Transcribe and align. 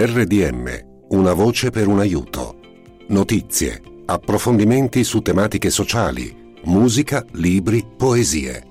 RDM. 0.00 0.68
Una 1.08 1.32
voce 1.32 1.70
per 1.70 1.88
un 1.88 1.98
aiuto. 1.98 2.60
Notizie, 3.08 3.82
approfondimenti 4.06 5.02
su 5.02 5.22
tematiche 5.22 5.70
sociali, 5.70 6.54
musica, 6.66 7.24
libri, 7.32 7.84
poesie. 7.96 8.62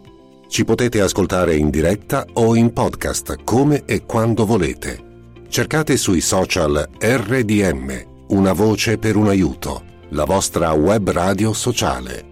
Ci 0.47 0.63
potete 0.63 1.01
ascoltare 1.01 1.57
in 1.57 1.69
diretta 1.69 2.25
o 2.31 2.55
in 2.55 2.71
podcast 2.71 3.43
come 3.43 3.83
e 3.83 4.05
quando 4.05 4.45
volete. 4.45 5.03
Cercate 5.49 5.97
sui 5.97 6.21
social 6.21 6.87
RDM, 6.97 8.03
una 8.29 8.53
voce 8.53 8.97
per 8.97 9.17
un 9.17 9.27
aiuto, 9.27 9.83
la 10.11 10.23
vostra 10.23 10.71
web 10.71 11.09
radio 11.09 11.51
sociale. 11.51 12.26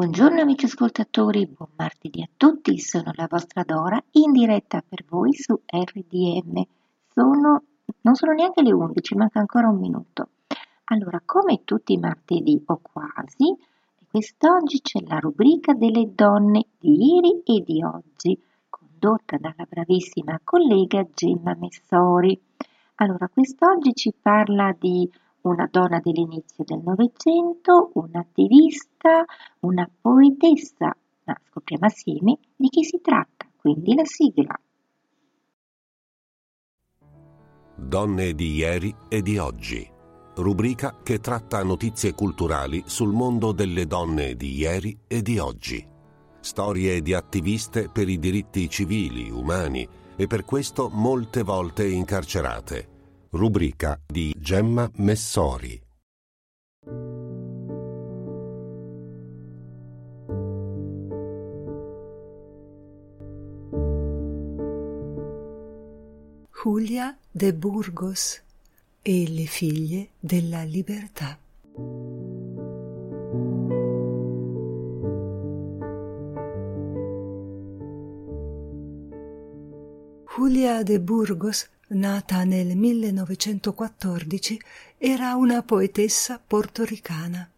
Buongiorno 0.00 0.40
amici 0.40 0.64
ascoltatori, 0.64 1.46
buon 1.46 1.72
martedì 1.76 2.22
a 2.22 2.28
tutti, 2.34 2.78
sono 2.78 3.10
la 3.16 3.26
vostra 3.28 3.64
Dora 3.64 4.02
in 4.12 4.32
diretta 4.32 4.82
per 4.88 5.04
voi 5.06 5.34
su 5.34 5.60
RDM. 5.66 6.62
Sono, 7.06 7.62
non 8.00 8.14
sono 8.14 8.32
neanche 8.32 8.62
le 8.62 8.72
11, 8.72 9.14
manca 9.16 9.40
ancora 9.40 9.68
un 9.68 9.78
minuto. 9.78 10.28
Allora, 10.84 11.20
come 11.22 11.64
tutti 11.64 11.92
i 11.92 11.98
martedì 11.98 12.62
o 12.64 12.80
quasi, 12.80 13.54
quest'oggi 14.10 14.80
c'è 14.80 15.00
la 15.06 15.18
rubrica 15.18 15.74
delle 15.74 16.10
donne 16.14 16.64
di 16.78 17.16
ieri 17.16 17.42
e 17.44 17.62
di 17.62 17.84
oggi, 17.84 18.40
condotta 18.70 19.36
dalla 19.36 19.66
bravissima 19.68 20.40
collega 20.42 21.06
Gemma 21.12 21.54
Messori. 21.60 22.40
Allora, 22.94 23.28
quest'oggi 23.28 23.92
ci 23.92 24.14
parla 24.18 24.74
di 24.78 25.06
una 25.42 25.68
donna 25.70 26.00
dell'inizio 26.02 26.64
del 26.64 26.80
Novecento, 26.84 27.90
un'attivista, 27.94 29.24
una 29.60 29.88
poetessa. 30.00 30.94
Ma 31.24 31.36
scopriamo 31.48 31.86
assieme 31.86 32.38
di 32.56 32.68
chi 32.68 32.84
si 32.84 33.00
tratta, 33.00 33.46
quindi 33.56 33.94
la 33.94 34.04
sigla. 34.04 34.58
Donne 37.76 38.34
di 38.34 38.54
ieri 38.54 38.94
e 39.08 39.22
di 39.22 39.38
oggi. 39.38 39.88
Rubrica 40.36 40.98
che 41.02 41.18
tratta 41.18 41.62
notizie 41.62 42.14
culturali 42.14 42.82
sul 42.86 43.12
mondo 43.12 43.52
delle 43.52 43.86
donne 43.86 44.34
di 44.34 44.54
ieri 44.54 44.98
e 45.06 45.22
di 45.22 45.38
oggi. 45.38 45.86
Storie 46.40 47.02
di 47.02 47.14
attiviste 47.14 47.90
per 47.90 48.08
i 48.08 48.18
diritti 48.18 48.68
civili, 48.68 49.30
umani 49.30 49.86
e 50.16 50.26
per 50.26 50.44
questo 50.44 50.88
molte 50.90 51.42
volte 51.42 51.86
incarcerate 51.86 52.89
rubrica 53.32 54.00
di 54.06 54.34
Gemma 54.36 54.90
Messori. 54.96 55.80
Julia 66.50 67.16
de 67.30 67.54
Burgos 67.54 68.42
e 69.00 69.28
le 69.28 69.44
figlie 69.46 70.10
della 70.18 70.64
libertà. 70.64 71.38
Julia 80.26 80.82
de 80.82 81.00
Burgos 81.00 81.68
nata 81.90 82.44
nel 82.44 82.76
1914, 82.76 84.60
era 84.98 85.34
una 85.34 85.62
poetessa 85.62 86.40
portoricana. 86.44 87.48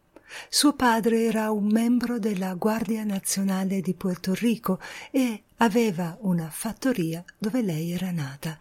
Suo 0.49 0.73
padre 0.73 1.25
era 1.25 1.51
un 1.51 1.67
membro 1.67 2.19
della 2.19 2.55
Guardia 2.55 3.05
Nazionale 3.05 3.81
di 3.81 3.95
Puerto 3.95 4.33
Rico 4.35 4.81
e 5.11 5.43
aveva 5.59 6.17
una 6.21 6.49
fattoria 6.49 7.23
dove 7.37 7.63
lei 7.63 7.93
era 7.93 8.11
nata. 8.11 8.59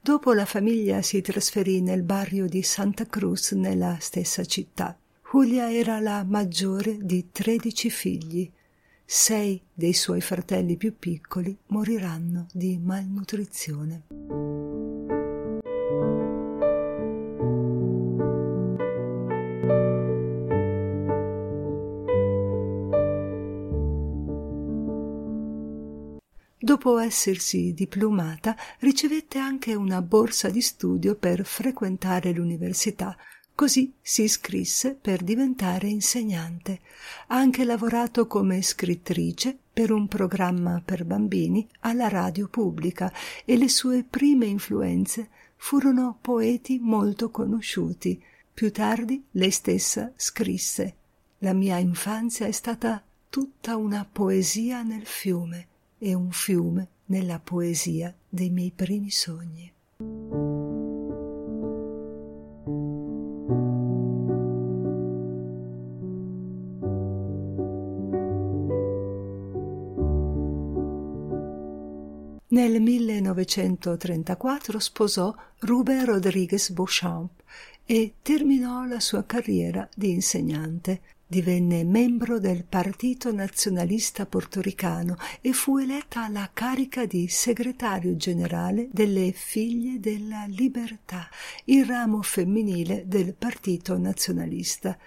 Dopo 0.00 0.32
la 0.32 0.46
famiglia 0.46 1.02
si 1.02 1.20
trasferì 1.20 1.82
nel 1.82 2.02
barrio 2.02 2.46
di 2.46 2.62
Santa 2.62 3.06
Cruz 3.06 3.52
nella 3.52 3.98
stessa 4.00 4.44
città. 4.44 4.96
Julia 5.32 5.72
era 5.72 6.00
la 6.00 6.24
maggiore 6.24 6.96
di 7.00 7.28
tredici 7.30 7.90
figli. 7.90 8.50
Sei 9.04 9.60
dei 9.72 9.92
suoi 9.92 10.20
fratelli 10.20 10.76
più 10.76 10.96
piccoli 10.98 11.56
moriranno 11.66 12.46
di 12.52 12.78
malnutrizione. 12.78 14.39
Dopo 26.70 26.98
essersi 26.98 27.74
diplomata, 27.74 28.56
ricevette 28.78 29.38
anche 29.38 29.74
una 29.74 30.00
borsa 30.02 30.50
di 30.50 30.60
studio 30.60 31.16
per 31.16 31.44
frequentare 31.44 32.30
l'università. 32.30 33.16
Così 33.56 33.92
si 34.00 34.22
iscrisse 34.22 34.94
per 34.94 35.24
diventare 35.24 35.88
insegnante. 35.88 36.78
Ha 37.26 37.36
anche 37.36 37.64
lavorato 37.64 38.28
come 38.28 38.62
scrittrice 38.62 39.58
per 39.72 39.90
un 39.90 40.06
programma 40.06 40.80
per 40.84 41.04
bambini 41.04 41.68
alla 41.80 42.06
radio 42.06 42.46
pubblica 42.46 43.12
e 43.44 43.56
le 43.56 43.68
sue 43.68 44.04
prime 44.08 44.46
influenze 44.46 45.28
furono 45.56 46.18
poeti 46.20 46.78
molto 46.80 47.30
conosciuti. 47.30 48.22
Più 48.54 48.70
tardi 48.70 49.24
lei 49.32 49.50
stessa 49.50 50.12
scrisse 50.14 50.94
La 51.38 51.52
mia 51.52 51.78
infanzia 51.78 52.46
è 52.46 52.52
stata 52.52 53.02
tutta 53.28 53.74
una 53.74 54.06
poesia 54.08 54.84
nel 54.84 55.04
fiume 55.04 55.69
e 56.02 56.14
un 56.14 56.30
fiume 56.30 56.88
nella 57.06 57.38
poesia 57.38 58.14
dei 58.26 58.48
miei 58.48 58.72
primi 58.74 59.10
sogni. 59.10 59.70
Nel 72.52 72.80
1934 72.80 74.78
sposò 74.80 75.34
Ruben 75.60 76.04
Rodriguez 76.06 76.70
Beauchamp 76.70 77.42
e 77.84 78.14
terminò 78.22 78.84
la 78.86 79.00
sua 79.00 79.24
carriera 79.24 79.88
di 79.94 80.10
insegnante 80.10 81.00
divenne 81.30 81.84
membro 81.84 82.40
del 82.40 82.64
Partito 82.64 83.32
Nazionalista 83.32 84.26
Portoricano 84.26 85.16
e 85.40 85.52
fu 85.52 85.78
eletta 85.78 86.24
alla 86.24 86.50
carica 86.52 87.06
di 87.06 87.28
segretario 87.28 88.16
generale 88.16 88.88
delle 88.90 89.30
Figlie 89.30 90.00
della 90.00 90.46
Libertà, 90.48 91.28
il 91.66 91.84
ramo 91.84 92.20
femminile 92.22 93.04
del 93.06 93.34
Partito 93.34 93.96
Nazionalista. 93.96 94.98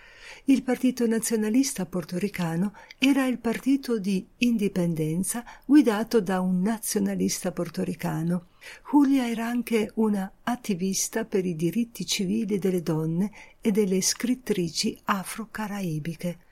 Il 0.46 0.64
Partito 0.64 1.06
Nazionalista 1.08 1.86
Portoricano 1.86 2.74
era 2.98 3.26
il 3.26 3.40
partito 3.40 4.00
di 4.00 4.26
indipendenza 4.38 5.44
guidato 5.66 6.22
da 6.22 6.42
un 6.42 6.62
nazionalista 6.62 7.52
portoricano. 7.52 8.48
Julia 8.92 9.30
era 9.30 9.46
anche 9.46 9.92
una 9.96 10.32
attivista 10.44 11.26
per 11.26 11.46
i 11.46 11.56
diritti 11.56 12.06
civili 12.06 12.58
delle 12.58 12.82
donne 12.82 13.32
e 13.62 13.72
delle 13.72 14.02
scrittrici 14.02 14.98
afro-caraibiche. 15.04 16.43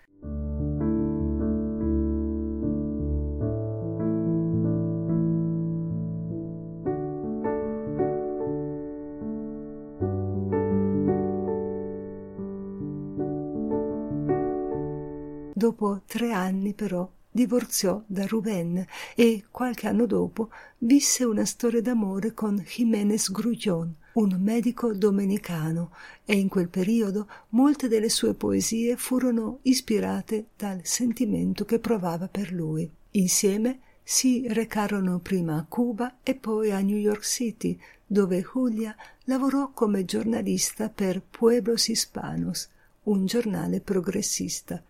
Dopo 15.61 16.01
tre 16.07 16.31
anni 16.31 16.73
però 16.73 17.07
divorziò 17.29 18.01
da 18.07 18.25
Ruben 18.25 18.83
e 19.13 19.43
qualche 19.51 19.87
anno 19.87 20.07
dopo 20.07 20.49
visse 20.79 21.23
una 21.23 21.45
storia 21.45 21.83
d'amore 21.83 22.33
con 22.33 22.65
Jiménez 22.65 23.29
Grullón, 23.29 23.93
un 24.13 24.39
medico 24.39 24.91
domenicano 24.91 25.91
e 26.25 26.35
in 26.35 26.47
quel 26.47 26.67
periodo 26.67 27.27
molte 27.49 27.87
delle 27.87 28.09
sue 28.09 28.33
poesie 28.33 28.97
furono 28.97 29.59
ispirate 29.61 30.47
dal 30.57 30.79
sentimento 30.81 31.63
che 31.63 31.77
provava 31.77 32.27
per 32.27 32.51
lui. 32.51 32.89
Insieme 33.11 33.81
si 34.01 34.47
recarono 34.47 35.19
prima 35.19 35.57
a 35.57 35.65
Cuba 35.69 36.21
e 36.23 36.33
poi 36.33 36.71
a 36.71 36.79
New 36.79 36.97
York 36.97 37.23
City, 37.23 37.79
dove 38.07 38.41
Julia 38.41 38.95
lavorò 39.25 39.69
come 39.69 40.05
giornalista 40.05 40.89
per 40.89 41.21
Pueblos 41.21 41.87
Hispanos, 41.87 42.67
un 43.03 43.27
giornale 43.27 43.79
progressista. 43.79 44.81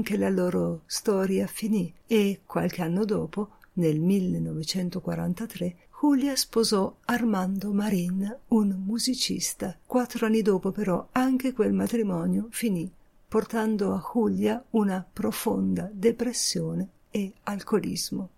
Anche 0.00 0.16
la 0.16 0.30
loro 0.30 0.84
storia 0.86 1.46
finì 1.46 1.92
e 2.06 2.40
qualche 2.46 2.80
anno 2.80 3.04
dopo, 3.04 3.50
nel 3.74 4.00
1943, 4.00 5.76
Julia 6.00 6.34
sposò 6.36 6.96
Armando 7.04 7.70
Marin, 7.70 8.38
un 8.48 8.82
musicista. 8.82 9.76
Quattro 9.84 10.24
anni 10.24 10.40
dopo 10.40 10.70
però 10.70 11.08
anche 11.12 11.52
quel 11.52 11.74
matrimonio 11.74 12.46
finì, 12.48 12.90
portando 13.28 13.92
a 13.92 14.02
Julia 14.14 14.64
una 14.70 15.06
profonda 15.12 15.90
depressione 15.92 16.88
e 17.10 17.34
alcolismo. 17.42 18.30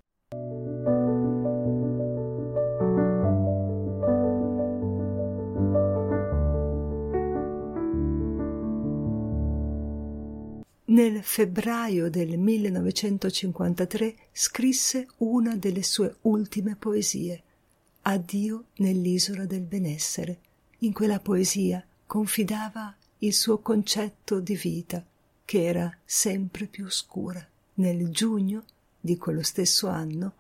Febbraio 11.23 12.11
del 12.11 12.37
1953 12.37 14.17
scrisse 14.33 15.07
una 15.19 15.55
delle 15.55 15.85
sue 15.85 16.17
ultime 16.23 16.75
poesie, 16.75 17.43
Addio 18.03 18.65
nell'isola 18.79 19.47
del 19.47 19.61
benessere. 19.61 20.41
In 20.79 20.93
quella 20.93 21.21
poesia 21.21 21.85
confidava 22.07 22.95
il 23.19 23.33
suo 23.33 23.59
concetto 23.59 24.41
di 24.41 24.57
vita, 24.57 25.05
che 25.45 25.65
era 25.65 25.97
sempre 26.05 26.67
più 26.67 26.91
scura. 26.91 27.47
Nel 27.75 28.11
giugno 28.11 28.65
di 29.01 29.17
quello 29.17 29.43
stesso 29.43 29.87
anno, 29.87 30.35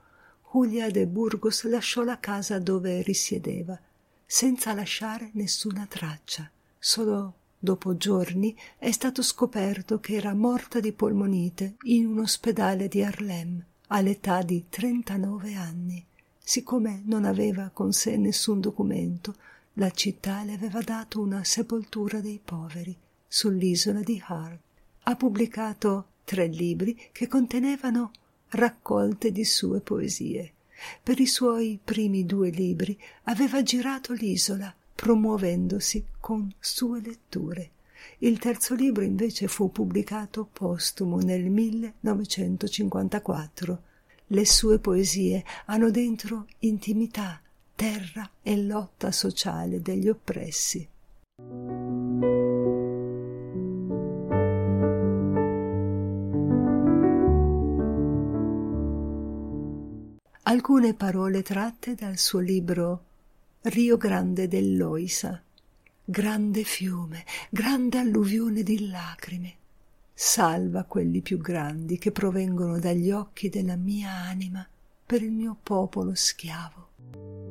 Julia 0.50 0.90
de 0.90 1.06
Burgos 1.06 1.62
lasciò 1.62 2.02
la 2.02 2.18
casa 2.18 2.58
dove 2.58 3.02
risiedeva, 3.02 3.78
senza 4.26 4.74
lasciare 4.74 5.30
nessuna 5.34 5.86
traccia. 5.86 6.50
Solo 6.76 7.34
dopo 7.64 7.96
giorni 7.96 8.56
è 8.76 8.90
stato 8.90 9.22
scoperto 9.22 10.00
che 10.00 10.16
era 10.16 10.34
morta 10.34 10.80
di 10.80 10.90
polmonite 10.92 11.76
in 11.82 12.06
un 12.06 12.18
ospedale 12.18 12.88
di 12.88 13.04
Harlem 13.04 13.64
all'età 13.86 14.42
di 14.42 14.64
39 14.68 15.54
anni. 15.54 16.04
Siccome 16.42 17.02
non 17.04 17.24
aveva 17.24 17.70
con 17.72 17.92
sé 17.92 18.16
nessun 18.16 18.58
documento, 18.58 19.36
la 19.74 19.90
città 19.90 20.42
le 20.42 20.54
aveva 20.54 20.80
dato 20.80 21.20
una 21.20 21.44
sepoltura 21.44 22.20
dei 22.20 22.40
poveri 22.44 22.96
sull'isola 23.28 24.00
di 24.00 24.20
Hart. 24.26 24.58
Ha 25.04 25.14
pubblicato 25.14 26.06
tre 26.24 26.48
libri 26.48 27.10
che 27.12 27.28
contenevano 27.28 28.10
raccolte 28.50 29.30
di 29.30 29.44
sue 29.44 29.80
poesie. 29.80 30.52
Per 31.00 31.20
i 31.20 31.26
suoi 31.26 31.78
primi 31.82 32.26
due 32.26 32.50
libri 32.50 32.98
aveva 33.24 33.62
girato 33.62 34.14
l'isola, 34.14 34.74
promuovendosi 35.02 36.04
con 36.20 36.48
sue 36.60 37.00
letture. 37.00 37.70
Il 38.18 38.38
terzo 38.38 38.76
libro 38.76 39.02
invece 39.02 39.48
fu 39.48 39.72
pubblicato 39.72 40.48
postumo 40.52 41.18
nel 41.18 41.50
1954 41.50 43.82
le 44.28 44.46
sue 44.46 44.78
poesie 44.78 45.42
hanno 45.64 45.90
dentro 45.90 46.46
intimità, 46.60 47.40
terra 47.74 48.30
e 48.42 48.62
lotta 48.62 49.10
sociale 49.10 49.82
degli 49.82 50.08
oppressi. 50.08 50.88
Alcune 60.44 60.94
parole 60.94 61.42
tratte 61.42 61.96
dal 61.96 62.18
suo 62.18 62.38
libro 62.38 63.10
Rio 63.66 63.96
Grande 63.96 64.48
dell'Oisa. 64.48 65.40
Grande 66.04 66.64
fiume, 66.64 67.24
grande 67.48 67.98
alluvione 67.98 68.64
di 68.64 68.88
lacrime, 68.88 69.54
salva 70.12 70.82
quelli 70.82 71.20
più 71.20 71.38
grandi 71.38 71.96
che 71.96 72.10
provengono 72.10 72.80
dagli 72.80 73.12
occhi 73.12 73.50
della 73.50 73.76
mia 73.76 74.10
anima 74.10 74.66
per 75.06 75.22
il 75.22 75.30
mio 75.30 75.56
popolo 75.62 76.12
schiavo. 76.12 77.41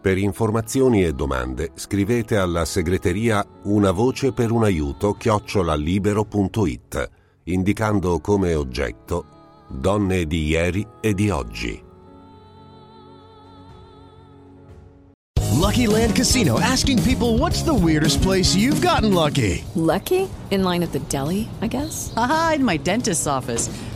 Per 0.00 0.16
informazioni 0.16 1.04
e 1.04 1.12
domande 1.12 1.72
scrivete 1.74 2.36
alla 2.36 2.64
segreteria 2.64 3.44
Una 3.64 3.90
voce 3.90 4.32
per 4.32 4.52
un 4.52 4.62
aiuto 4.62 5.14
chiocciolalibero.it 5.14 7.10
indicando 7.44 8.20
come 8.20 8.54
oggetto 8.54 9.24
Donne 9.68 10.26
di 10.26 10.46
ieri 10.46 10.86
e 11.00 11.14
di 11.14 11.30
oggi. 11.30 11.84
Lucky 15.58 15.86
Land 15.86 16.14
Casino 16.14 16.58
asking 16.60 17.02
people 17.02 17.36
what's 17.36 17.62
the 17.62 17.74
weirdest 17.74 18.22
place 18.22 18.56
you've 18.56 18.80
gotten 18.80 19.12
lucky? 19.12 19.64
Lucky? 19.74 20.28
In 20.50 20.62
line 20.62 20.82
at 20.82 20.92
the 20.92 21.00
deli, 21.08 21.48
I 21.60 21.66
guess? 21.66 22.12
Aha, 22.16 22.54
in 22.56 22.64
my 22.64 22.78
dentist's 22.78 23.26
office. 23.26 23.68